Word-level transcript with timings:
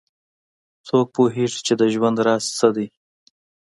څوک 0.87 1.07
پوهیږي 1.15 1.59
چې 1.67 1.73
د 1.79 1.81
ژوند 1.93 2.17
راز 2.27 2.43
څه 2.57 2.67
ده 2.75 2.85